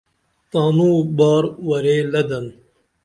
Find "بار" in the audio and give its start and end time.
1.17-1.43